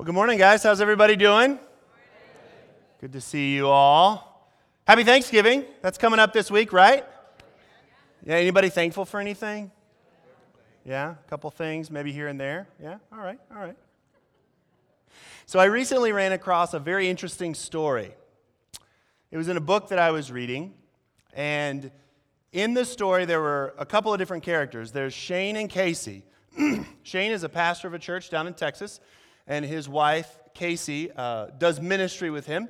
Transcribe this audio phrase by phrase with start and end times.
[0.00, 0.62] Well, good morning, guys.
[0.62, 1.58] How's everybody doing?
[3.02, 4.50] Good to see you all.
[4.86, 5.66] Happy Thanksgiving.
[5.82, 7.04] That's coming up this week, right?
[8.24, 9.70] Yeah, anybody thankful for anything?
[10.86, 12.66] Yeah, a couple things, maybe here and there.
[12.82, 13.76] Yeah, all right, all right.
[15.44, 18.14] So I recently ran across a very interesting story.
[19.30, 20.72] It was in a book that I was reading,
[21.34, 21.90] and
[22.52, 24.92] in the story, there were a couple of different characters.
[24.92, 26.24] There's Shane and Casey.
[27.02, 28.98] Shane is a pastor of a church down in Texas
[29.50, 32.68] and his wife, Casey, uh, does ministry with him.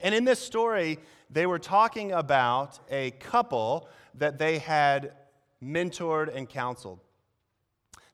[0.00, 0.98] And in this story,
[1.28, 5.12] they were talking about a couple that they had
[5.62, 7.00] mentored and counseled.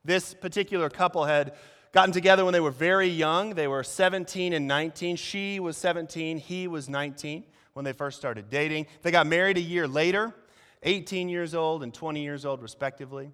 [0.03, 1.53] This particular couple had
[1.93, 3.51] gotten together when they were very young.
[3.51, 5.15] They were 17 and 19.
[5.15, 8.87] She was 17, he was 19 when they first started dating.
[9.03, 10.35] They got married a year later,
[10.83, 13.31] 18 years old and 20 years old, respectively.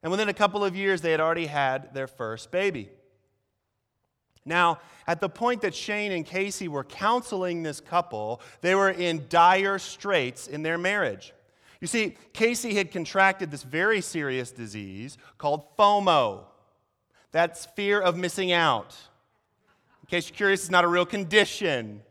[0.00, 2.90] And within a couple of years, they had already had their first baby.
[4.44, 9.26] Now, at the point that Shane and Casey were counseling this couple, they were in
[9.28, 11.32] dire straits in their marriage.
[11.80, 16.44] You see, Casey had contracted this very serious disease called FOMO.
[17.32, 18.96] That's fear of missing out.
[20.02, 22.02] In case you're curious, it's not a real condition.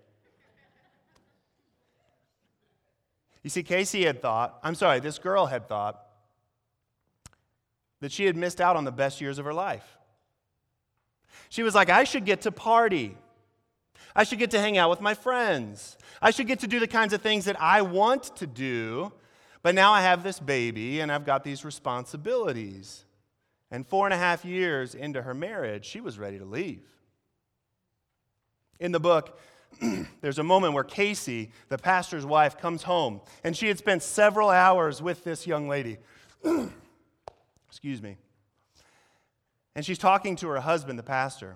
[3.43, 6.01] You see, Casey had thought, I'm sorry, this girl had thought
[8.01, 9.97] that she had missed out on the best years of her life.
[11.51, 13.17] She was like, I should get to party.
[14.15, 15.97] I should get to hang out with my friends.
[16.21, 19.11] I should get to do the kinds of things that I want to do.
[19.61, 23.03] But now I have this baby and I've got these responsibilities.
[23.69, 26.87] And four and a half years into her marriage, she was ready to leave.
[28.79, 29.37] In the book,
[30.21, 34.49] there's a moment where Casey, the pastor's wife, comes home and she had spent several
[34.49, 35.97] hours with this young lady.
[37.67, 38.15] Excuse me.
[39.75, 41.55] And she's talking to her husband, the pastor.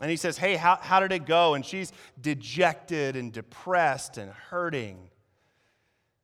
[0.00, 1.54] And he says, Hey, how, how did it go?
[1.54, 5.10] And she's dejected and depressed and hurting.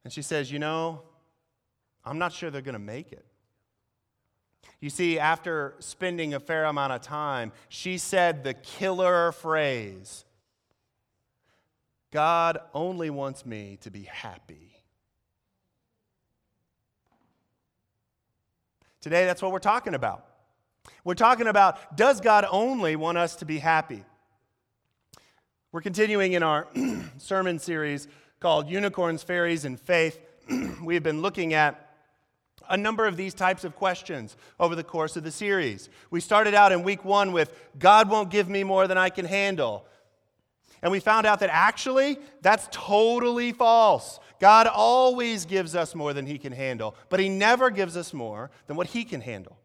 [0.05, 1.03] And she says, You know,
[2.05, 3.25] I'm not sure they're going to make it.
[4.81, 10.25] You see, after spending a fair amount of time, she said the killer phrase
[12.11, 14.73] God only wants me to be happy.
[19.01, 20.25] Today, that's what we're talking about.
[21.05, 24.05] We're talking about does God only want us to be happy?
[25.71, 26.67] We're continuing in our
[27.19, 28.09] sermon series
[28.41, 30.19] called Unicorns, Fairies, and Faith.
[30.83, 31.89] We've been looking at
[32.71, 35.89] a number of these types of questions over the course of the series.
[36.11, 39.25] We started out in week one with God won't give me more than I can
[39.25, 39.87] handle.
[40.83, 44.21] And we found out that actually that's totally false.
[44.41, 48.51] God always gives us more than He can handle, but He never gives us more
[48.67, 49.59] than what He can handle.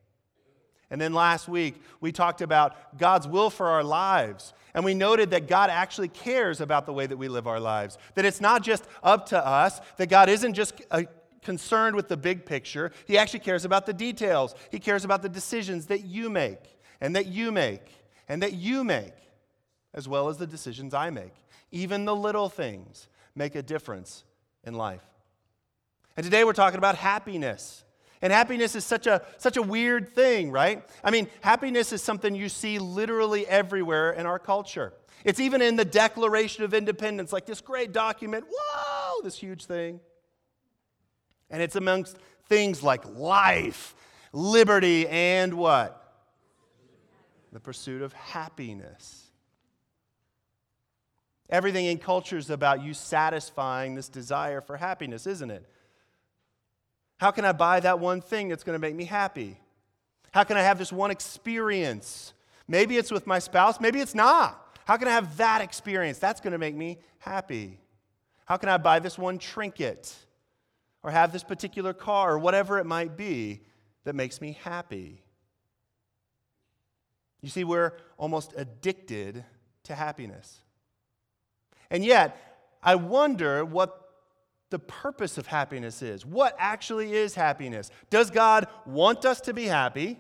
[0.93, 4.53] And then last week, we talked about God's will for our lives.
[4.75, 7.97] And we noted that God actually cares about the way that we live our lives.
[8.13, 11.01] That it's not just up to us, that God isn't just uh,
[11.41, 14.53] concerned with the big picture, He actually cares about the details.
[14.69, 16.59] He cares about the decisions that you make,
[17.01, 17.87] and that you make,
[18.29, 19.15] and that you make,
[19.95, 21.33] as well as the decisions I make.
[21.71, 24.25] Even the little things make a difference
[24.63, 25.01] in life.
[26.15, 27.83] And today we're talking about happiness.
[28.23, 30.81] And happiness is such a, such a weird thing, right?
[31.03, 34.93] I mean, happiness is something you see literally everywhere in our culture.
[35.25, 39.99] It's even in the Declaration of Independence, like this great document, whoa, this huge thing.
[41.49, 42.17] And it's amongst
[42.47, 43.93] things like life,
[44.31, 45.99] liberty, and what?
[47.51, 49.27] The pursuit of happiness.
[51.49, 55.69] Everything in culture is about you satisfying this desire for happiness, isn't it?
[57.23, 59.57] How can I buy that one thing that's going to make me happy?
[60.33, 62.33] How can I have this one experience?
[62.67, 64.77] Maybe it's with my spouse, maybe it's not.
[64.83, 66.19] How can I have that experience?
[66.19, 67.79] That's going to make me happy.
[68.43, 70.13] How can I buy this one trinket
[71.01, 73.61] or have this particular car or whatever it might be
[74.03, 75.21] that makes me happy?
[77.39, 79.45] You see, we're almost addicted
[79.83, 80.59] to happiness.
[81.89, 82.35] And yet,
[82.83, 84.02] I wonder what
[84.73, 86.25] the purpose of happiness is.
[86.25, 87.91] What actually is happiness?
[88.09, 90.17] Does God want us to be happy,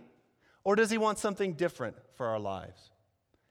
[0.63, 2.91] or does He want something different for our lives?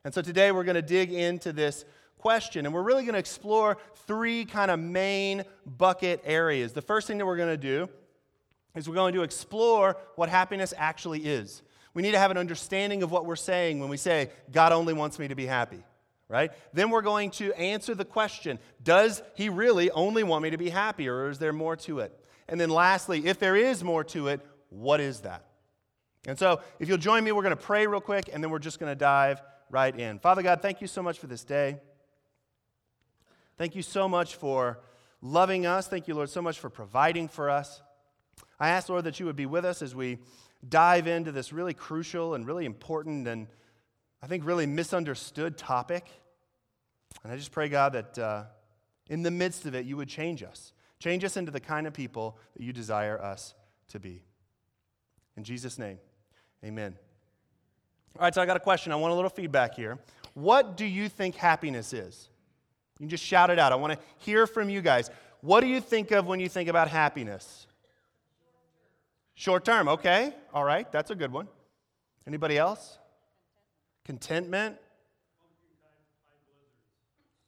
[0.05, 1.85] And so today we're going to dig into this
[2.19, 6.73] question, and we're really going to explore three kind of main bucket areas.
[6.73, 7.89] The first thing that we're going to do
[8.77, 11.63] is we're going to explore what happiness actually is.
[11.95, 14.95] We need to have an understanding of what we're saying when we say, God only
[14.95, 15.83] wants me to be happy
[16.33, 16.51] right?
[16.73, 20.71] Then we're going to answer the question Does he really only want me to be
[20.71, 22.19] happy, or is there more to it?
[22.49, 24.41] And then lastly, if there is more to it,
[24.71, 25.45] what is that?
[26.27, 28.59] And so, if you'll join me, we're going to pray real quick, and then we're
[28.59, 30.19] just going to dive right in.
[30.19, 31.77] Father God, thank you so much for this day.
[33.59, 34.81] Thank you so much for
[35.21, 35.87] loving us.
[35.87, 37.83] Thank you, Lord, so much for providing for us.
[38.59, 40.19] I ask, Lord, that you would be with us as we
[40.67, 43.49] dive into this really crucial and really important and
[44.23, 46.07] I think really misunderstood topic.
[47.23, 48.45] And I just pray, God, that uh,
[49.09, 50.73] in the midst of it, you would change us.
[50.99, 53.55] Change us into the kind of people that you desire us
[53.89, 54.23] to be.
[55.37, 55.99] In Jesus' name,
[56.65, 56.97] amen.
[58.17, 58.93] All right, so I got a question.
[58.93, 59.99] I want a little feedback here.
[60.35, 62.29] What do you think happiness is?
[62.99, 63.73] You can just shout it out.
[63.73, 65.11] I want to hear from you guys.
[65.41, 67.67] What do you think of when you think about happiness?
[69.35, 70.33] Short term, okay.
[70.53, 71.49] All right, that's a good one.
[72.27, 72.99] Anybody else?
[74.05, 74.77] Contentment.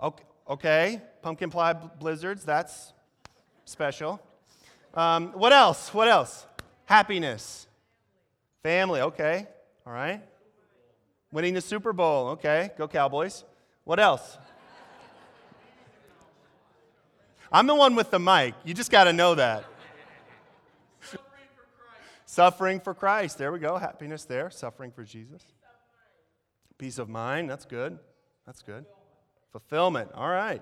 [0.04, 1.02] Okay, okay.
[1.22, 2.92] Pumpkin pie blizzards, that's
[3.64, 4.20] special.
[4.92, 5.94] Um, what else?
[5.94, 6.46] What else?
[6.84, 7.66] Happiness.
[8.62, 9.46] Family, okay.
[9.86, 10.20] All right.
[11.32, 12.68] Winning the Super Bowl, okay.
[12.76, 13.44] Go Cowboys.
[13.84, 14.36] What else?
[17.50, 18.54] I'm the one with the mic.
[18.62, 19.64] You just got to know that.
[21.00, 21.64] Suffering for.
[22.26, 23.38] Suffering for Christ.
[23.38, 23.78] There we go.
[23.78, 24.50] Happiness there.
[24.50, 25.42] Suffering for Jesus.
[26.76, 27.48] Peace of mind.
[27.48, 27.98] That's good.
[28.44, 28.84] That's good.
[29.54, 30.10] Fulfillment.
[30.16, 30.60] All right.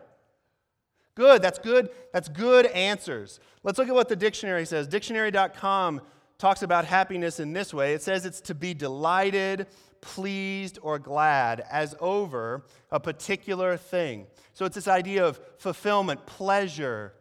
[1.15, 1.41] Good.
[1.41, 1.89] That's good.
[2.13, 3.41] That's good answers.
[3.63, 4.87] Let's look at what the dictionary says.
[4.87, 6.03] Dictionary.com
[6.37, 9.67] talks about happiness in this way it says it's to be delighted,
[10.03, 14.27] pleased, or glad as over a particular thing.
[14.53, 17.15] So it's this idea of fulfillment, pleasure,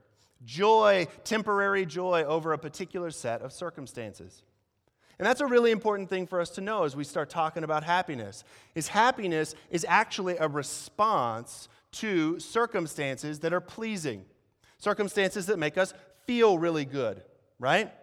[0.43, 4.43] joy, temporary joy over a particular set of circumstances.
[5.21, 7.83] And that's a really important thing for us to know as we start talking about
[7.83, 8.43] happiness.
[8.73, 14.25] Is happiness is actually a response to circumstances that are pleasing.
[14.79, 15.93] Circumstances that make us
[16.25, 17.21] feel really good,
[17.59, 17.93] right?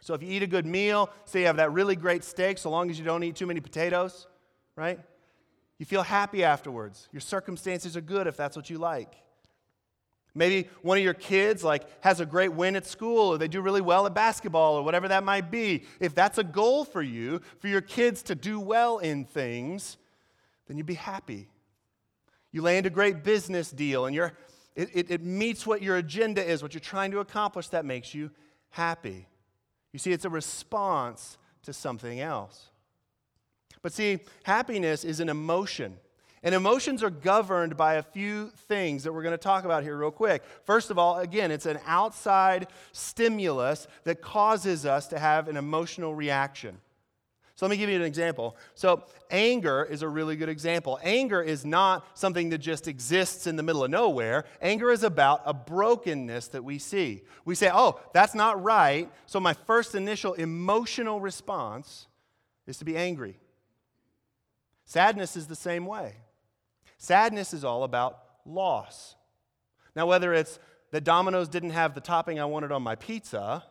[0.00, 2.70] So if you eat a good meal, say you have that really great steak, so
[2.70, 4.26] long as you don't eat too many potatoes,
[4.74, 4.98] right?
[5.78, 7.08] You feel happy afterwards.
[7.12, 9.14] Your circumstances are good if that's what you like.
[10.36, 13.62] Maybe one of your kids like has a great win at school or they do
[13.62, 15.84] really well at basketball or whatever that might be.
[15.98, 19.96] If that's a goal for you, for your kids to do well in things,
[20.68, 21.48] then you'd be happy.
[22.52, 24.34] You land a great business deal and you're,
[24.74, 28.14] it, it, it meets what your agenda is, what you're trying to accomplish, that makes
[28.14, 28.30] you
[28.68, 29.26] happy.
[29.92, 32.68] You see, it's a response to something else.
[33.80, 35.96] But see, happiness is an emotion.
[36.46, 39.96] And emotions are governed by a few things that we're going to talk about here,
[39.96, 40.44] real quick.
[40.62, 46.14] First of all, again, it's an outside stimulus that causes us to have an emotional
[46.14, 46.78] reaction.
[47.56, 48.56] So let me give you an example.
[48.76, 51.00] So, anger is a really good example.
[51.02, 54.44] Anger is not something that just exists in the middle of nowhere.
[54.62, 57.22] Anger is about a brokenness that we see.
[57.44, 59.10] We say, oh, that's not right.
[59.26, 62.06] So, my first initial emotional response
[62.68, 63.40] is to be angry.
[64.84, 66.14] Sadness is the same way.
[66.98, 69.16] Sadness is all about loss.
[69.94, 70.58] Now, whether it's
[70.92, 73.64] that Domino's didn't have the topping I wanted on my pizza,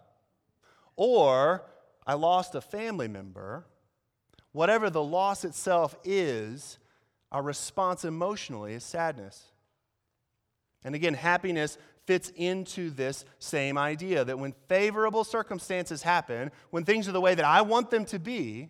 [0.96, 1.64] or
[2.06, 3.66] I lost a family member,
[4.52, 6.78] whatever the loss itself is,
[7.32, 9.52] our response emotionally is sadness.
[10.84, 17.08] And again, happiness fits into this same idea that when favorable circumstances happen, when things
[17.08, 18.70] are the way that I want them to be,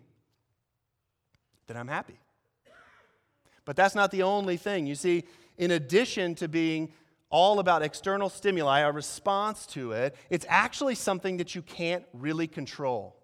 [1.67, 2.17] then I'm happy.
[3.65, 4.85] But that's not the only thing.
[4.85, 5.25] You see,
[5.57, 6.91] in addition to being
[7.29, 12.47] all about external stimuli, our response to it, it's actually something that you can't really
[12.47, 13.17] control.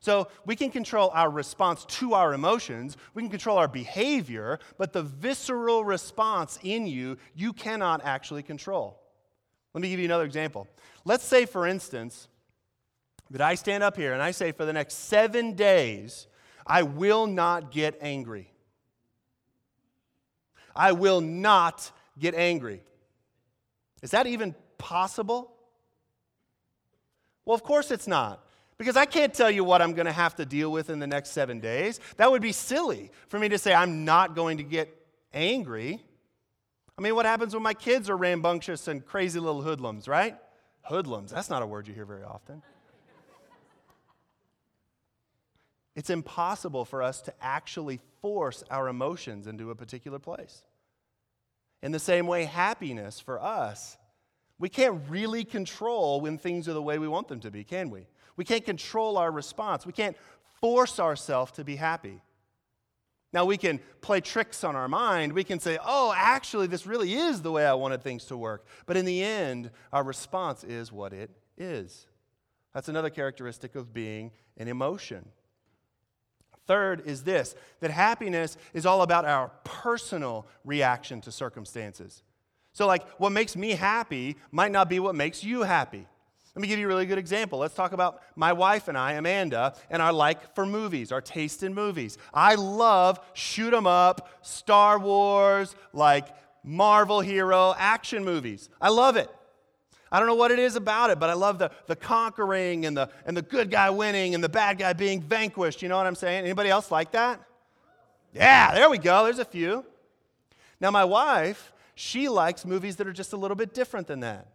[0.00, 4.92] So we can control our response to our emotions, we can control our behavior, but
[4.92, 9.00] the visceral response in you, you cannot actually control.
[9.74, 10.66] Let me give you another example.
[11.04, 12.26] Let's say, for instance,
[13.30, 16.26] that I stand up here and I say, for the next seven days,
[16.66, 18.51] I will not get angry.
[20.74, 22.82] I will not get angry.
[24.02, 25.52] Is that even possible?
[27.44, 28.44] Well, of course it's not.
[28.78, 31.06] Because I can't tell you what I'm going to have to deal with in the
[31.06, 32.00] next seven days.
[32.16, 34.92] That would be silly for me to say I'm not going to get
[35.32, 36.00] angry.
[36.98, 40.36] I mean, what happens when my kids are rambunctious and crazy little hoodlums, right?
[40.82, 42.62] Hoodlums, that's not a word you hear very often.
[45.94, 50.62] It's impossible for us to actually force our emotions into a particular place.
[51.82, 53.98] In the same way, happiness for us,
[54.58, 57.90] we can't really control when things are the way we want them to be, can
[57.90, 58.06] we?
[58.36, 59.84] We can't control our response.
[59.84, 60.16] We can't
[60.60, 62.22] force ourselves to be happy.
[63.32, 65.32] Now, we can play tricks on our mind.
[65.32, 68.66] We can say, oh, actually, this really is the way I wanted things to work.
[68.86, 72.06] But in the end, our response is what it is.
[72.74, 75.28] That's another characteristic of being an emotion.
[76.66, 82.22] Third is this that happiness is all about our personal reaction to circumstances.
[82.72, 86.06] So, like, what makes me happy might not be what makes you happy.
[86.54, 87.58] Let me give you a really good example.
[87.58, 91.62] Let's talk about my wife and I, Amanda, and our like for movies, our taste
[91.62, 92.18] in movies.
[92.32, 96.28] I love shoot 'em up, Star Wars, like
[96.62, 98.68] Marvel hero action movies.
[98.80, 99.30] I love it.
[100.12, 102.94] I don't know what it is about it, but I love the, the conquering and
[102.94, 105.80] the, and the good guy winning and the bad guy being vanquished.
[105.80, 106.44] You know what I'm saying?
[106.44, 107.40] Anybody else like that?
[108.34, 109.24] Yeah, there we go.
[109.24, 109.86] There's a few.
[110.80, 114.48] Now, my wife, she likes movies that are just a little bit different than that.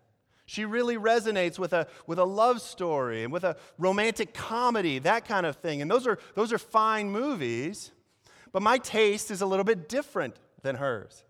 [0.45, 5.27] She really resonates with a, with a love story and with a romantic comedy, that
[5.27, 5.81] kind of thing.
[5.81, 7.91] And those are, those are fine movies,
[8.51, 11.23] but my taste is a little bit different than hers.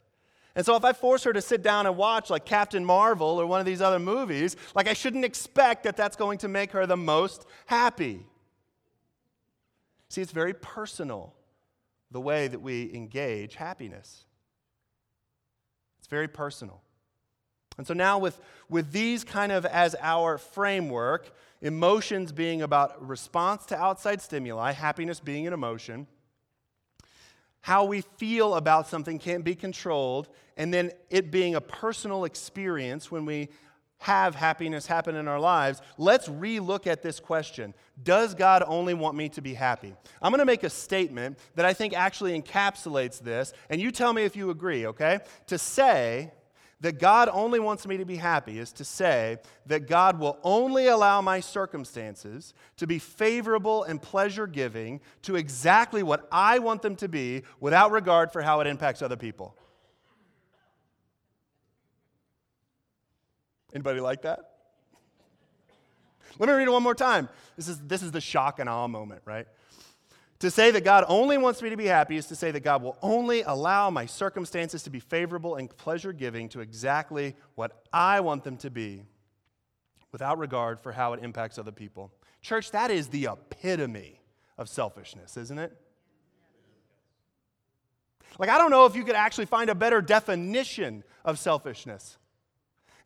[0.58, 3.46] And so if I force her to sit down and watch like Captain Marvel or
[3.46, 6.88] one of these other movies, like I shouldn't expect that that's going to make her
[6.88, 8.26] the most happy.
[10.10, 11.36] See, it's very personal
[12.10, 14.26] the way that we engage happiness.
[16.00, 16.82] It's very personal.
[17.78, 23.68] And so now, with, with these kind of as our framework, emotions being about response
[23.68, 26.08] to outside stimuli, happiness being an emotion,
[27.62, 33.12] how we feel about something can't be controlled, and then it being a personal experience
[33.12, 33.50] when we
[34.00, 39.18] have happiness happen in our lives, let's relook at this question Does God only want
[39.18, 39.94] me to be happy?
[40.22, 44.14] I'm going to make a statement that I think actually encapsulates this, and you tell
[44.14, 45.20] me if you agree, okay?
[45.48, 46.32] To say
[46.80, 50.88] that God only wants me to be happy is to say that God will only
[50.88, 56.96] allow my circumstances to be favorable and pleasure giving to exactly what I want them
[56.98, 59.56] to be without regard for how it impacts other people.
[63.74, 64.40] Anybody like that?
[66.40, 67.28] Let me read it one more time.
[67.56, 69.48] This is, this is the shock and awe moment, right?
[70.40, 72.84] To say that God only wants me to be happy is to say that God
[72.84, 78.20] will only allow my circumstances to be favorable and pleasure giving to exactly what I
[78.20, 79.06] want them to be
[80.12, 82.12] without regard for how it impacts other people.
[82.42, 84.22] Church, that is the epitome
[84.60, 85.76] of selfishness, isn't it?
[88.38, 92.18] Like, I don't know if you could actually find a better definition of selfishness.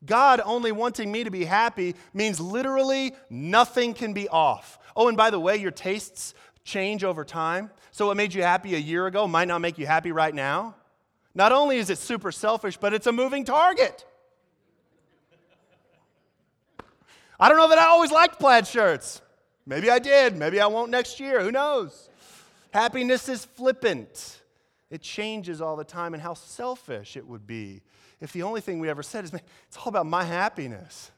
[0.05, 4.79] God only wanting me to be happy means literally nothing can be off.
[4.95, 6.33] Oh, and by the way, your tastes
[6.63, 7.71] change over time.
[7.91, 10.75] So, what made you happy a year ago might not make you happy right now.
[11.33, 14.05] Not only is it super selfish, but it's a moving target.
[17.39, 19.21] I don't know that I always liked plaid shirts.
[19.65, 20.35] Maybe I did.
[20.35, 21.41] Maybe I won't next year.
[21.41, 22.09] Who knows?
[22.71, 24.41] Happiness is flippant,
[24.89, 27.81] it changes all the time, and how selfish it would be
[28.21, 31.11] if the only thing we ever said is, it's all about my happiness.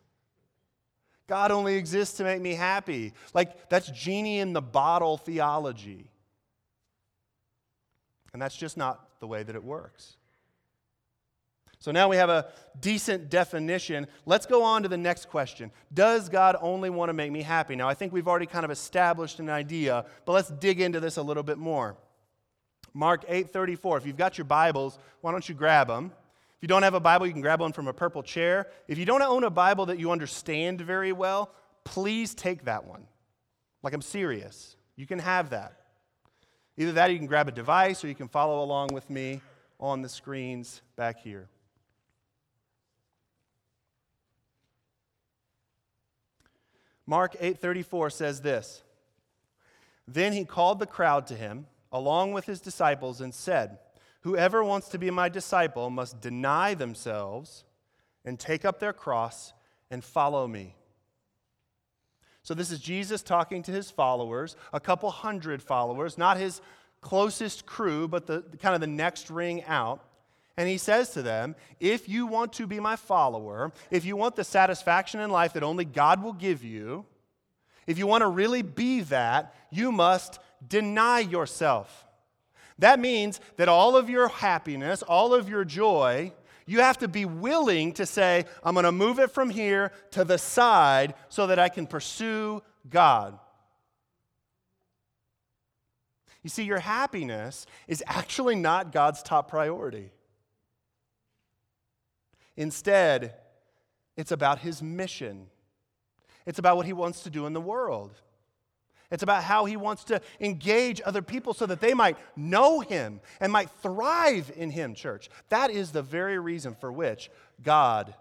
[1.27, 3.13] God only exists to make me happy.
[3.33, 6.09] Like, that's genie in the bottle theology.
[8.33, 10.17] And that's just not the way that it works.
[11.79, 12.47] So now we have a
[12.79, 14.07] decent definition.
[14.25, 15.69] Let's go on to the next question.
[15.93, 17.75] Does God only want to make me happy?
[17.75, 21.17] Now, I think we've already kind of established an idea, but let's dig into this
[21.17, 21.97] a little bit more.
[22.93, 23.97] Mark 8:34.
[23.97, 26.13] If you've got your Bibles, why don't you grab them?
[26.63, 28.67] You don't have a Bible, you can grab one from a purple chair.
[28.87, 31.51] If you don't own a Bible that you understand very well,
[31.83, 33.05] please take that one.
[33.83, 34.77] Like, I'm serious.
[34.95, 35.73] You can have that.
[36.77, 39.41] Either that or you can grab a device or you can follow along with me
[39.77, 41.49] on the screens back here.
[47.05, 48.83] Mark 8:34 says this.
[50.07, 53.79] Then he called the crowd to him along with his disciples and said,
[54.23, 57.65] Whoever wants to be my disciple must deny themselves
[58.23, 59.53] and take up their cross
[59.91, 60.75] and follow me.
[62.41, 66.61] So, this is Jesus talking to his followers, a couple hundred followers, not his
[67.01, 70.03] closest crew, but the kind of the next ring out.
[70.55, 74.35] And he says to them, If you want to be my follower, if you want
[74.35, 77.05] the satisfaction in life that only God will give you,
[77.87, 82.07] if you want to really be that, you must deny yourself.
[82.79, 86.33] That means that all of your happiness, all of your joy,
[86.65, 90.23] you have to be willing to say, I'm going to move it from here to
[90.23, 93.37] the side so that I can pursue God.
[96.41, 100.11] You see, your happiness is actually not God's top priority.
[102.55, 103.33] Instead,
[104.17, 105.47] it's about His mission,
[106.45, 108.13] it's about what He wants to do in the world.
[109.13, 113.21] It's about how he wants to engage other people so that they might know him
[113.39, 115.29] and might thrive in him, church.
[115.49, 117.29] That is the very reason for which
[117.61, 118.15] God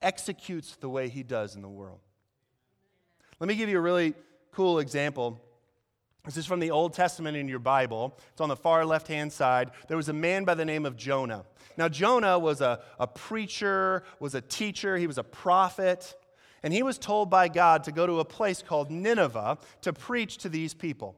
[0.00, 2.00] executes the way he does in the world.
[3.40, 4.14] Let me give you a really
[4.52, 5.38] cool example
[6.24, 8.16] This is from the Old Testament in your Bible.
[8.30, 9.72] It's on the far left hand side.
[9.88, 11.44] There was a man by the name of Jonah.
[11.76, 16.14] Now, Jonah was a, a preacher, was a teacher, he was a prophet,
[16.62, 20.38] and he was told by God to go to a place called Nineveh to preach
[20.38, 21.16] to these people.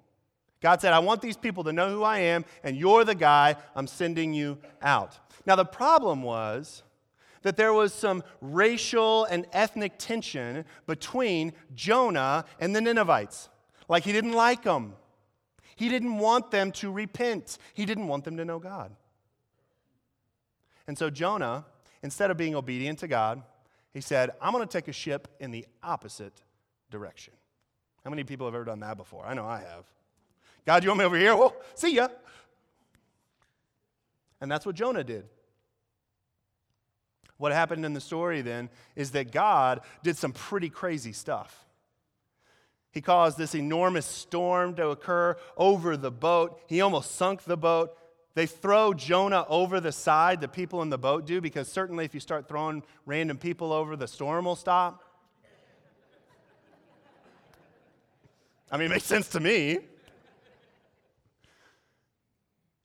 [0.61, 3.57] God said, I want these people to know who I am, and you're the guy.
[3.77, 5.19] I'm sending you out.
[5.47, 6.83] Now, the problem was
[7.43, 13.51] that there was some racial and ethnic tension between Jonah and the Ninevites.
[13.89, 14.95] Like he didn't like them.
[15.77, 17.59] He didn't want them to repent.
[17.75, 18.97] He didn't want them to know God.
[20.87, 21.67] And so Jonah,
[22.03, 23.43] instead of being obedient to God,
[23.95, 26.43] he said, I'm going to take a ship in the opposite
[26.91, 27.33] direction.
[28.03, 29.25] How many people have ever done that before?
[29.25, 29.85] I know I have.
[30.67, 31.37] God, you want me over here?
[31.37, 32.09] Well, see ya.
[34.41, 35.27] And that's what Jonah did.
[37.39, 41.65] What happened in the story then is that God did some pretty crazy stuff.
[42.91, 46.61] He caused this enormous storm to occur over the boat.
[46.67, 47.97] He almost sunk the boat.
[48.35, 52.14] They throw Jonah over the side, the people in the boat do, because certainly if
[52.14, 55.05] you start throwing random people over, the storm will stop.
[58.73, 59.79] I mean, it makes sense to me.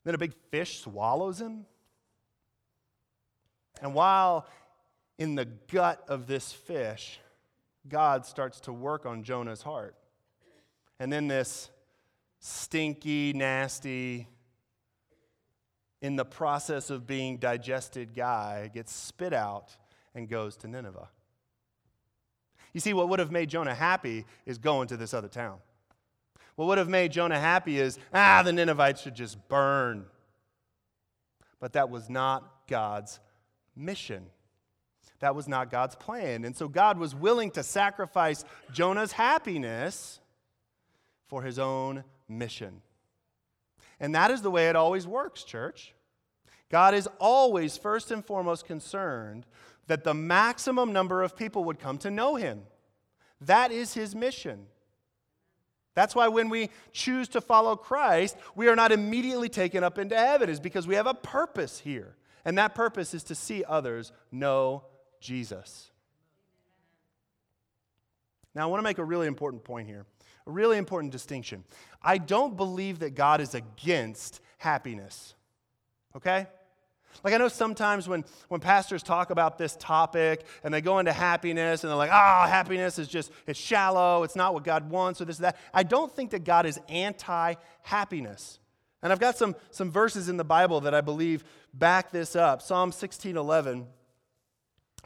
[0.04, 1.66] Then a big fish swallows him.
[3.82, 4.46] And while
[5.18, 7.18] in the gut of this fish,
[7.88, 9.96] God starts to work on Jonah's heart.
[11.00, 11.70] And then this
[12.38, 14.28] stinky, nasty,
[16.02, 19.76] in the process of being digested guy gets spit out
[20.14, 21.08] and goes to Nineveh.
[22.72, 25.58] You see, what would have made Jonah happy is going to this other town.
[26.56, 30.06] What would have made Jonah happy is, ah, the Ninevites should just burn.
[31.58, 33.20] But that was not God's
[33.76, 34.26] mission.
[35.20, 36.44] That was not God's plan.
[36.44, 40.20] And so God was willing to sacrifice Jonah's happiness
[41.28, 42.82] for his own mission.
[44.00, 45.94] And that is the way it always works, church.
[46.70, 49.44] God is always, first and foremost, concerned
[49.88, 52.62] that the maximum number of people would come to know him.
[53.40, 54.66] That is his mission.
[55.94, 60.16] That's why when we choose to follow Christ, we are not immediately taken up into
[60.16, 62.16] heaven, is because we have a purpose here.
[62.44, 64.84] And that purpose is to see others know
[65.20, 65.90] Jesus.
[68.54, 70.06] Now, I want to make a really important point here
[70.50, 71.64] really important distinction.
[72.02, 75.34] I don't believe that God is against happiness.
[76.16, 76.46] Okay?
[77.22, 81.12] Like, I know sometimes when, when pastors talk about this topic and they go into
[81.12, 84.88] happiness and they're like, ah, oh, happiness is just, it's shallow, it's not what God
[84.90, 85.56] wants, or this, that.
[85.74, 88.58] I don't think that God is anti happiness.
[89.02, 92.62] And I've got some, some verses in the Bible that I believe back this up.
[92.62, 93.86] Psalm 16 11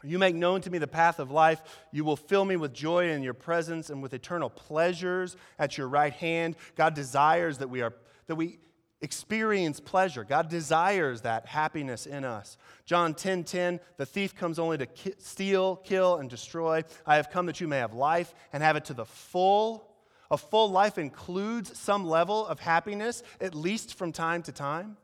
[0.05, 1.61] you make known to me the path of life.
[1.91, 5.87] You will fill me with joy in your presence and with eternal pleasures at your
[5.87, 6.55] right hand.
[6.75, 7.93] God desires that we are
[8.27, 8.59] that we
[9.01, 10.23] experience pleasure.
[10.23, 12.57] God desires that happiness in us.
[12.85, 16.83] John 10:10, 10, 10, the thief comes only to ki- steal, kill and destroy.
[17.05, 19.91] I have come that you may have life and have it to the full.
[20.31, 24.97] A full life includes some level of happiness at least from time to time.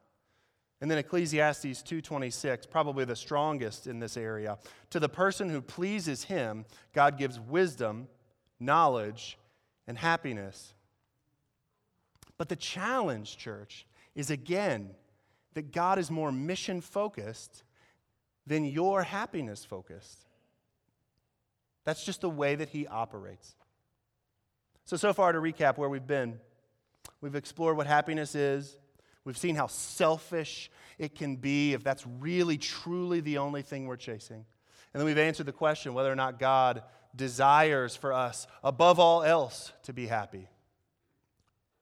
[0.81, 4.57] And then Ecclesiastes 2:26, probably the strongest in this area.
[4.89, 8.07] To the person who pleases him, God gives wisdom,
[8.59, 9.37] knowledge,
[9.87, 10.73] and happiness.
[12.37, 14.95] But the challenge, church, is again
[15.53, 17.63] that God is more mission focused
[18.47, 20.25] than your happiness focused.
[21.83, 23.55] That's just the way that he operates.
[24.85, 26.39] So, so far to recap where we've been,
[27.21, 28.77] we've explored what happiness is,
[29.23, 33.97] We've seen how selfish it can be if that's really, truly the only thing we're
[33.97, 34.45] chasing.
[34.93, 36.83] And then we've answered the question whether or not God
[37.15, 40.47] desires for us, above all else, to be happy.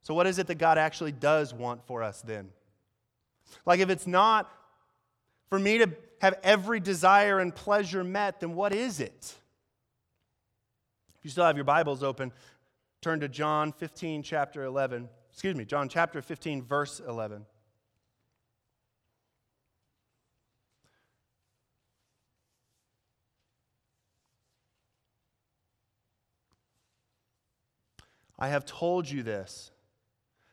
[0.02, 2.50] So, what is it that God actually does want for us then?
[3.66, 4.52] Like, if it's not
[5.50, 5.90] for me to
[6.22, 9.36] have every desire and pleasure met, then what is it?
[11.18, 12.32] If you still have your Bibles open,
[13.02, 17.46] turn to John 15, chapter 11 excuse me, John chapter 15, verse 11.
[28.40, 29.72] I have told you this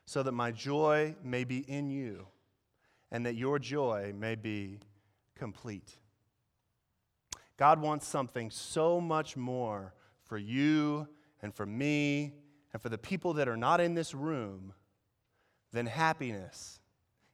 [0.07, 2.27] so that my joy may be in you
[3.13, 4.81] and that your joy may be
[5.37, 5.97] complete.
[7.57, 11.07] God wants something so much more for you
[11.43, 12.35] and for me
[12.77, 14.75] and for the people that are not in this room
[15.73, 16.79] than happiness.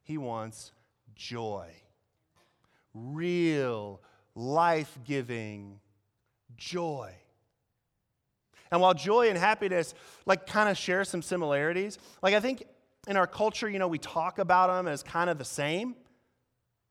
[0.01, 0.71] He wants
[1.15, 1.67] joy.
[2.93, 3.99] Real,
[4.35, 5.81] life giving
[6.55, 7.11] joy.
[8.71, 9.93] And while joy and happiness,
[10.25, 12.63] like, kind of share some similarities, like, I think
[13.09, 15.93] in our culture, you know, we talk about them as kind of the same.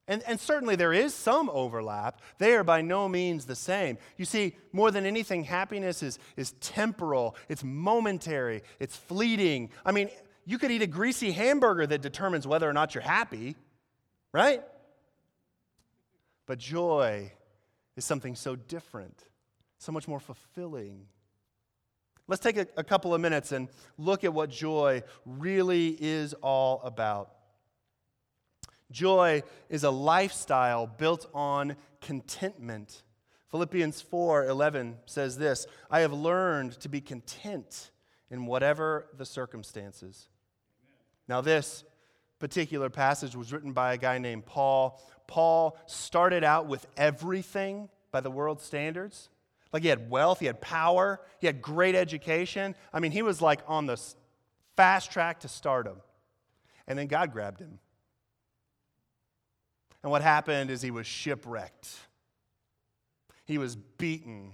[0.08, 2.20] And, and certainly there is some overlap.
[2.38, 3.98] They are by no means the same.
[4.16, 9.70] You see, more than anything, happiness is, is temporal, it's momentary, it's fleeting.
[9.84, 10.10] I mean,
[10.44, 13.54] you could eat a greasy hamburger that determines whether or not you're happy,
[14.32, 14.62] right?
[16.46, 17.32] But joy
[17.96, 19.24] is something so different,
[19.78, 21.06] so much more fulfilling.
[22.26, 26.80] Let's take a, a couple of minutes and look at what joy really is all
[26.82, 27.30] about.
[28.92, 33.02] Joy is a lifestyle built on contentment.
[33.50, 37.90] Philippians 4:11 says this, I have learned to be content
[38.31, 40.28] in whatever the circumstances.
[41.28, 41.85] Now this
[42.38, 45.00] particular passage was written by a guy named Paul.
[45.26, 49.28] Paul started out with everything by the world's standards.
[49.72, 52.74] Like he had wealth, he had power, he had great education.
[52.92, 54.00] I mean, he was like on the
[54.76, 55.98] fast track to stardom.
[56.87, 57.78] And then God grabbed him
[60.02, 61.88] and what happened is he was shipwrecked.
[63.44, 64.52] He was beaten.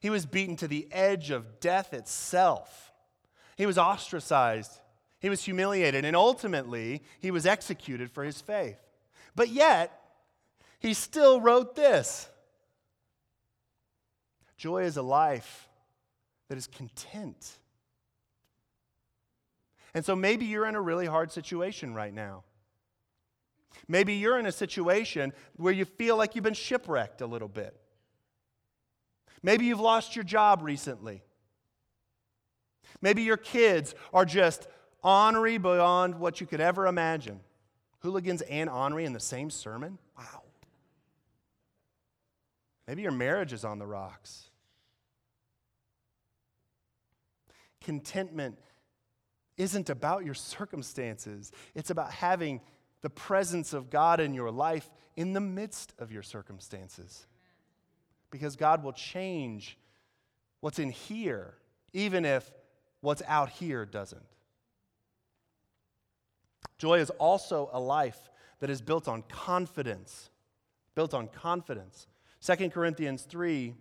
[0.00, 2.92] He was beaten to the edge of death itself.
[3.56, 4.72] He was ostracized.
[5.20, 6.04] He was humiliated.
[6.04, 8.78] And ultimately, he was executed for his faith.
[9.34, 9.98] But yet,
[10.78, 12.28] he still wrote this
[14.56, 15.68] Joy is a life
[16.48, 17.58] that is content.
[19.94, 22.44] And so maybe you're in a really hard situation right now.
[23.88, 27.76] Maybe you're in a situation where you feel like you've been shipwrecked a little bit.
[29.42, 31.22] Maybe you've lost your job recently.
[33.00, 34.66] Maybe your kids are just
[35.02, 37.40] ornery beyond what you could ever imagine.
[38.00, 39.98] Hooligans and ornery in the same sermon?
[40.16, 40.42] Wow.
[42.86, 44.50] Maybe your marriage is on the rocks.
[47.82, 48.58] Contentment
[49.56, 52.60] isn't about your circumstances, it's about having
[53.06, 57.28] the presence of God in your life in the midst of your circumstances.
[58.32, 59.78] Because God will change
[60.58, 61.54] what's in here,
[61.92, 62.50] even if
[63.02, 64.26] what's out here doesn't.
[66.78, 70.28] Joy is also a life that is built on confidence.
[70.96, 72.08] Built on confidence.
[72.44, 73.72] 2 Corinthians 3,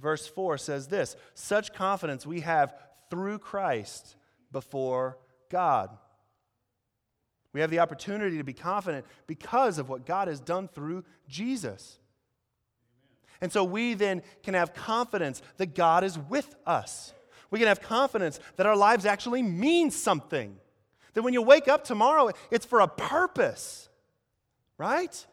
[0.00, 2.74] verse 4 says this Such confidence we have
[3.10, 4.16] through Christ
[4.50, 5.18] before
[5.50, 5.96] God.
[7.56, 11.98] We have the opportunity to be confident because of what God has done through Jesus.
[13.40, 17.14] And so we then can have confidence that God is with us.
[17.50, 20.58] We can have confidence that our lives actually mean something.
[21.14, 23.88] That when you wake up tomorrow, it's for a purpose,
[24.76, 25.26] right?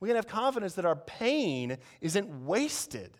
[0.00, 3.10] We can have confidence that our pain isn't wasted.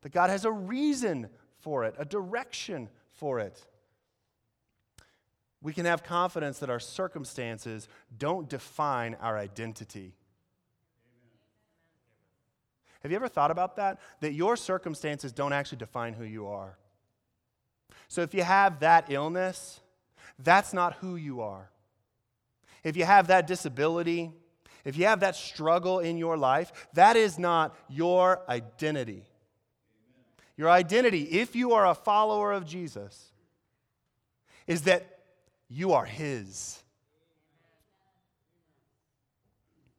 [0.00, 3.62] That God has a reason for it, a direction for it
[5.66, 10.14] we can have confidence that our circumstances don't define our identity.
[13.00, 13.98] Have you ever thought about that?
[14.20, 16.78] That your circumstances don't actually define who you are.
[18.06, 19.80] So if you have that illness,
[20.38, 21.68] that's not who you are.
[22.84, 24.30] If you have that disability,
[24.84, 29.24] if you have that struggle in your life, that is not your identity.
[30.56, 33.32] Your identity, if you are a follower of Jesus,
[34.68, 35.15] is that
[35.68, 36.82] you are His.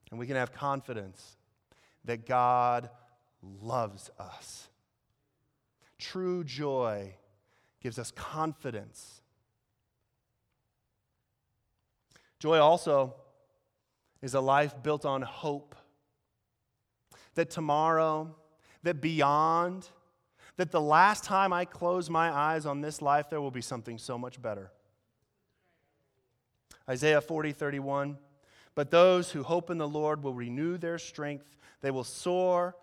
[0.10, 1.38] And we can have confidence
[2.06, 2.90] that God
[3.62, 4.68] loves us.
[6.00, 7.14] True joy
[7.82, 9.22] gives us confidence.
[12.40, 13.16] Joy also
[14.22, 15.76] is a life built on hope.
[17.36, 18.36] That tomorrow,
[18.84, 19.90] that beyond,
[20.56, 23.98] that the last time I close my eyes on this life, there will be something
[23.98, 24.72] so much better.
[26.90, 28.18] Isaiah 40, 31.
[28.76, 31.58] But those who hope in the Lord will renew their strength.
[31.82, 32.76] They will soar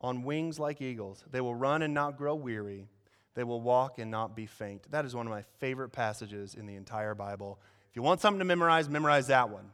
[0.00, 1.24] on wings like eagles.
[1.30, 2.88] They will run and not grow weary.
[3.34, 4.90] They will walk and not be faint.
[4.90, 7.58] That is one of my favorite passages in the entire Bible.
[7.90, 9.70] If you want something to memorize, memorize that one.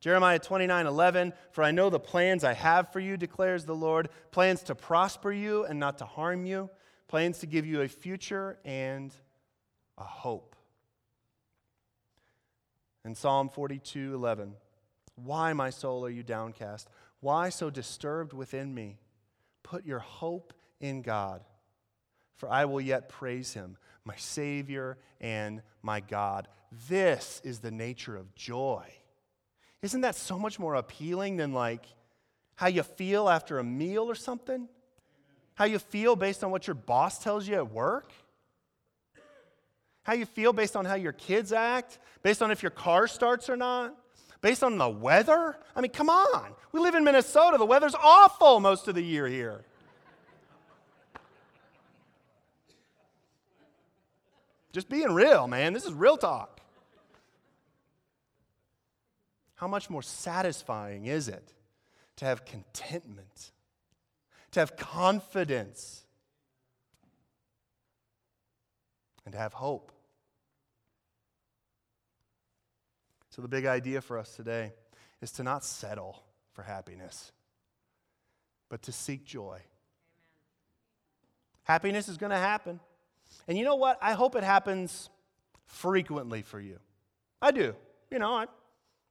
[0.00, 4.08] Jeremiah 29 11, for I know the plans I have for you, declares the Lord
[4.32, 6.70] plans to prosper you and not to harm you,
[7.06, 9.14] plans to give you a future and
[9.96, 10.51] a hope.
[13.04, 14.54] In Psalm 42 11,
[15.16, 16.88] why, my soul, are you downcast?
[17.20, 18.98] Why so disturbed within me?
[19.62, 21.42] Put your hope in God,
[22.36, 26.48] for I will yet praise him, my Savior and my God.
[26.88, 28.84] This is the nature of joy.
[29.82, 31.84] Isn't that so much more appealing than like
[32.54, 34.68] how you feel after a meal or something?
[35.54, 38.12] How you feel based on what your boss tells you at work?
[40.04, 41.98] How you feel based on how your kids act?
[42.22, 43.94] Based on if your car starts or not?
[44.40, 45.56] Based on the weather?
[45.76, 46.52] I mean, come on.
[46.72, 47.58] We live in Minnesota.
[47.58, 49.64] The weather's awful most of the year here.
[54.72, 55.72] Just being real, man.
[55.72, 56.60] This is real talk.
[59.54, 61.52] How much more satisfying is it
[62.16, 63.52] to have contentment,
[64.50, 66.01] to have confidence,
[69.24, 69.92] and to have hope?
[73.30, 74.72] So, the big idea for us today
[75.22, 77.32] is to not settle for happiness,
[78.68, 79.54] but to seek joy.
[79.54, 79.62] Amen.
[81.64, 82.78] Happiness is going to happen.
[83.48, 83.98] And you know what?
[84.02, 85.08] I hope it happens
[85.64, 86.78] frequently for you.
[87.40, 87.74] I do.
[88.10, 88.46] You know, I,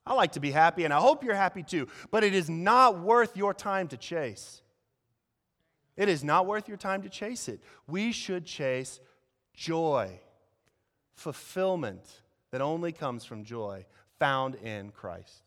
[0.05, 1.87] I like to be happy, and I hope you're happy too.
[2.11, 4.61] But it is not worth your time to chase.
[5.97, 7.59] It is not worth your time to chase it.
[7.87, 8.99] We should chase
[9.53, 10.19] joy,
[11.13, 12.03] fulfillment
[12.51, 13.85] that only comes from joy
[14.19, 15.43] found in Christ.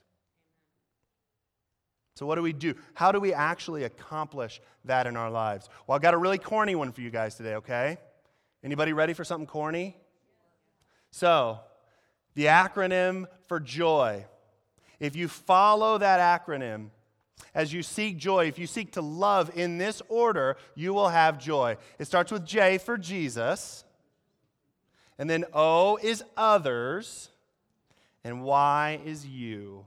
[2.17, 2.75] So, what do we do?
[2.95, 5.69] How do we actually accomplish that in our lives?
[5.87, 7.99] Well, I've got a really corny one for you guys today, okay?
[8.63, 9.97] Anybody ready for something corny?
[11.11, 11.59] So,
[12.35, 14.27] the acronym for joy
[15.01, 16.91] if you follow that acronym,
[17.55, 21.39] as you seek joy, if you seek to love in this order, you will have
[21.39, 21.77] joy.
[21.99, 23.85] It starts with J for Jesus,
[25.19, 27.31] and then O is others,
[28.23, 29.87] and Y is you.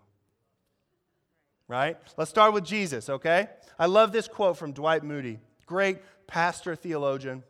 [1.67, 1.97] Right?
[2.17, 3.47] Let's start with Jesus, okay?
[3.77, 7.43] I love this quote from Dwight Moody, great pastor theologian.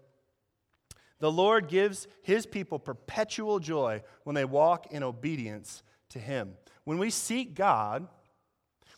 [1.20, 6.54] The Lord gives his people perpetual joy when they walk in obedience to him.
[6.84, 8.08] When we seek God,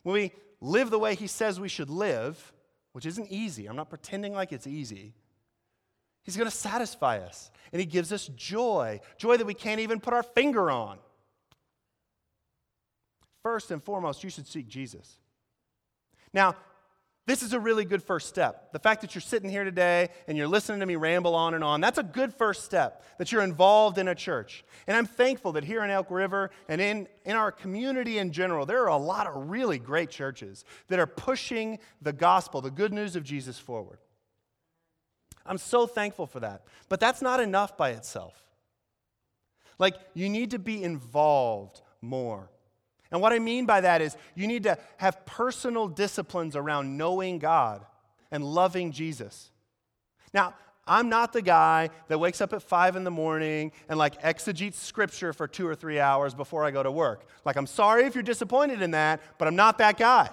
[0.03, 2.53] when we live the way He says we should live,
[2.93, 5.13] which isn't easy, I'm not pretending like it's easy,
[6.29, 7.49] He's going to satisfy us.
[7.73, 10.99] And He gives us joy, joy that we can't even put our finger on.
[13.41, 15.17] First and foremost, you should seek Jesus.
[16.31, 16.55] Now,
[17.25, 18.71] this is a really good first step.
[18.73, 21.63] The fact that you're sitting here today and you're listening to me ramble on and
[21.63, 24.63] on, that's a good first step, that you're involved in a church.
[24.85, 28.67] And I'm thankful that here in Elk River and in, in our community in general,
[28.67, 32.93] there are a lot of really great churches that are pushing the gospel, the good
[32.93, 33.97] news of Jesus forward.
[35.49, 36.61] I'm so thankful for that.
[36.87, 38.41] But that's not enough by itself.
[39.79, 42.49] Like, you need to be involved more.
[43.11, 47.39] And what I mean by that is you need to have personal disciplines around knowing
[47.39, 47.83] God
[48.29, 49.49] and loving Jesus.
[50.33, 50.53] Now,
[50.85, 54.79] I'm not the guy that wakes up at five in the morning and like exegetes
[54.79, 57.25] scripture for two or three hours before I go to work.
[57.45, 60.29] Like, I'm sorry if you're disappointed in that, but I'm not that guy.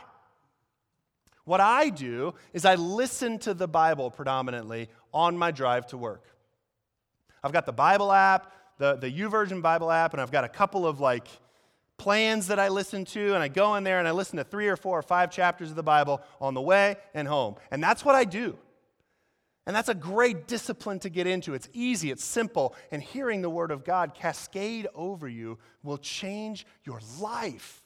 [1.45, 6.23] What I do is I listen to the Bible predominantly on my drive to work.
[7.43, 10.87] I've got the Bible app, the, the YouVersion Bible app, and I've got a couple
[10.87, 11.27] of like
[11.97, 14.69] plans that I listen to, and I go in there and I listen to three
[14.69, 17.57] or four or five chapters of the Bible on the way and home.
[17.71, 18.59] And that's what I do.
[19.67, 21.55] And that's a great discipline to get into.
[21.55, 26.67] It's easy, it's simple, and hearing the Word of God cascade over you will change
[26.85, 27.83] your life.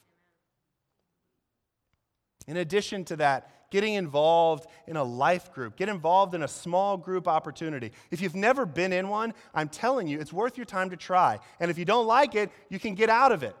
[2.45, 6.97] In addition to that, getting involved in a life group, get involved in a small
[6.97, 7.91] group opportunity.
[8.11, 11.39] If you've never been in one, I'm telling you, it's worth your time to try.
[11.59, 13.55] And if you don't like it, you can get out of it.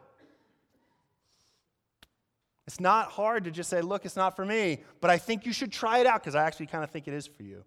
[2.67, 5.53] It's not hard to just say, look, it's not for me, but I think you
[5.53, 7.63] should try it out because I actually kind of think it is for you.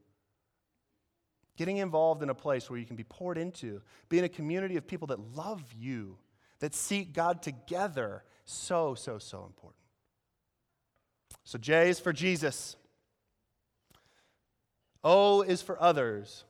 [1.56, 4.76] Getting involved in a place where you can be poured into, be in a community
[4.76, 6.18] of people that love you,
[6.60, 9.83] that seek God together, so, so, so important.
[11.44, 12.76] So, J is for Jesus.
[15.02, 16.44] O is for others.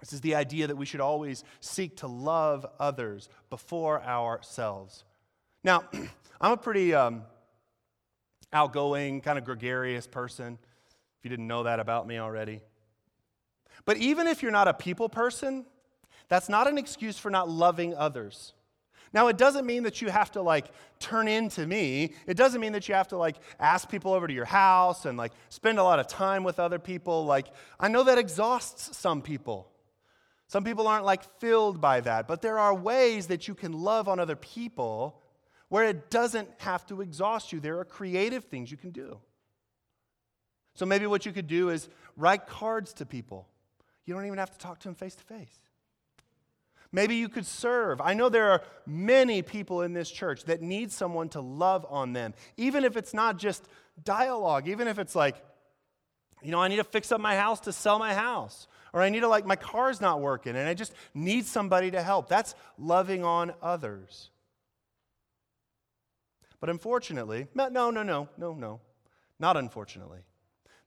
[0.00, 5.04] This is the idea that we should always seek to love others before ourselves.
[5.64, 5.84] Now,
[6.40, 7.22] I'm a pretty um,
[8.52, 10.58] outgoing, kind of gregarious person,
[11.18, 12.60] if you didn't know that about me already.
[13.84, 15.64] But even if you're not a people person,
[16.28, 18.52] that's not an excuse for not loving others.
[19.12, 20.66] Now, it doesn't mean that you have to like
[20.98, 22.14] turn into me.
[22.26, 25.16] It doesn't mean that you have to like ask people over to your house and
[25.16, 27.24] like spend a lot of time with other people.
[27.24, 27.46] Like,
[27.80, 29.70] I know that exhausts some people.
[30.46, 34.08] Some people aren't like filled by that, but there are ways that you can love
[34.08, 35.20] on other people
[35.68, 37.60] where it doesn't have to exhaust you.
[37.60, 39.18] There are creative things you can do.
[40.74, 43.46] So maybe what you could do is write cards to people.
[44.06, 45.60] You don't even have to talk to them face to face.
[46.90, 48.00] Maybe you could serve.
[48.00, 52.14] I know there are many people in this church that need someone to love on
[52.14, 53.68] them, even if it's not just
[54.02, 55.36] dialogue, even if it's like,
[56.42, 58.68] You know, I need to fix up my house to sell my house.
[58.92, 62.02] Or I need to, like, my car's not working and I just need somebody to
[62.02, 62.28] help.
[62.28, 64.30] That's loving on others.
[66.60, 68.80] But unfortunately, no, no, no, no, no, no,
[69.38, 70.20] not unfortunately.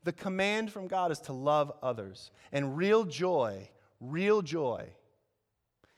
[0.04, 2.32] The command from God is to love others.
[2.52, 4.90] And real joy, real joy,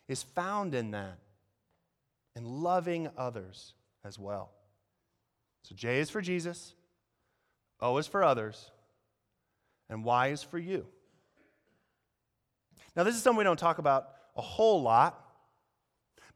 [0.08, 1.18] is found in that,
[2.36, 4.52] in loving others as well.
[5.64, 6.74] So J is for Jesus,
[7.80, 8.72] O is for others,
[9.90, 10.86] and Y is for you.
[12.96, 15.20] Now, this is something we don't talk about a whole lot,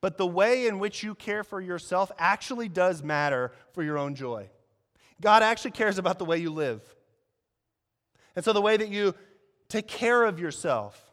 [0.02, 4.16] but the way in which you care for yourself actually does matter for your own
[4.16, 4.50] joy.
[5.22, 6.82] God actually cares about the way you live.
[8.36, 9.16] And so, the way that you
[9.68, 11.07] take care of yourself,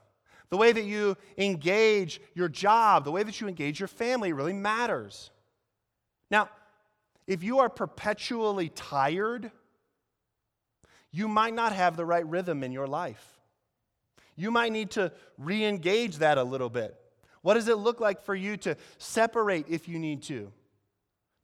[0.54, 4.52] the way that you engage your job, the way that you engage your family really
[4.52, 5.32] matters.
[6.30, 6.48] Now,
[7.26, 9.50] if you are perpetually tired,
[11.10, 13.40] you might not have the right rhythm in your life.
[14.36, 16.94] You might need to re engage that a little bit.
[17.42, 20.52] What does it look like for you to separate if you need to?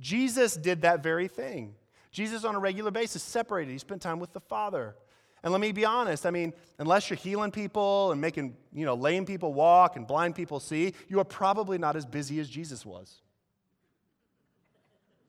[0.01, 1.75] Jesus did that very thing.
[2.13, 3.73] Jesus, on a regular basis, separated.
[3.73, 4.95] He spent time with the Father.
[5.43, 8.95] And let me be honest, I mean, unless you're healing people and making, you know,
[8.95, 12.85] lame people walk and blind people see, you are probably not as busy as Jesus
[12.85, 13.23] was.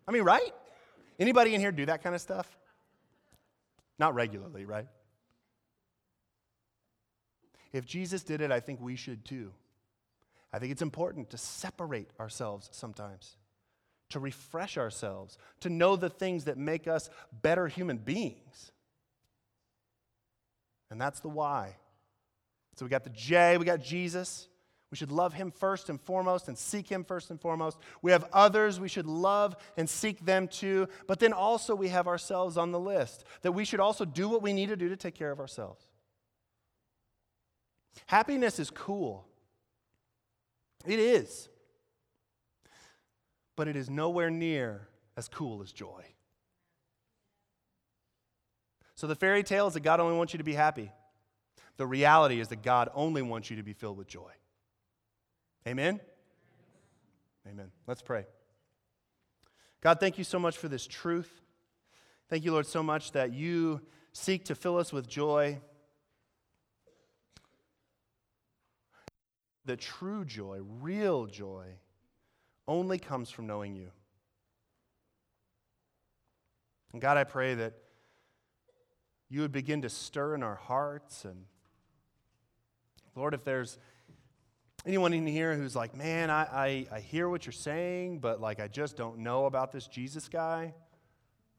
[0.08, 0.54] I mean, right?
[1.19, 2.47] Anybody in here do that kind of stuff?
[3.97, 4.88] Not regularly, right?
[7.71, 9.54] If Jesus did it, I think we should too.
[10.52, 13.38] I think it's important to separate ourselves sometimes,
[14.10, 17.10] to refresh ourselves, to know the things that make us
[17.41, 18.71] better human beings.
[20.91, 21.77] And that's the why.
[22.75, 24.47] So we got the J, we got Jesus.
[24.91, 27.80] We should love him first and foremost and seek him first and foremost.
[28.01, 30.89] We have others we should love and seek them too.
[31.08, 34.41] But then also we have ourselves on the list that we should also do what
[34.41, 35.88] we need to do to take care of ourselves.
[38.08, 39.25] Happiness is cool.
[40.86, 41.47] It is.
[43.56, 46.04] But it is nowhere near as cool as joy.
[49.01, 50.91] So the fairy tale is that God only wants you to be happy.
[51.77, 54.29] The reality is that God only wants you to be filled with joy.
[55.67, 55.99] Amen?
[57.49, 57.71] Amen.
[57.87, 58.27] Let's pray.
[59.81, 61.41] God, thank you so much for this truth.
[62.29, 63.81] Thank you, Lord, so much that you
[64.13, 65.59] seek to fill us with joy.
[69.65, 71.69] The true joy, real joy,
[72.67, 73.89] only comes from knowing you.
[76.93, 77.81] And God, I pray that
[79.32, 81.24] you would begin to stir in our hearts.
[81.24, 81.46] And
[83.15, 83.80] Lord, if there's
[84.86, 88.60] anyone in here who's like, man, I, I, I, hear what you're saying, but like
[88.60, 90.74] I just don't know about this Jesus guy.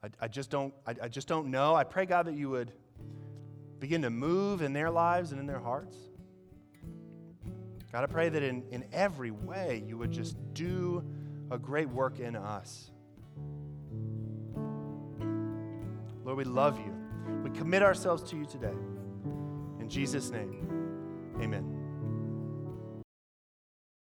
[0.05, 1.75] I, I just don't I, I just don't know.
[1.75, 2.73] I pray God that you would
[3.79, 5.97] begin to move in their lives and in their hearts.
[7.91, 11.03] God, I pray that in, in every way you would just do
[11.51, 12.91] a great work in us.
[16.25, 17.02] Lord, we love you.
[17.43, 18.75] We commit ourselves to you today.
[19.81, 20.69] In Jesus' name,
[21.41, 21.82] amen.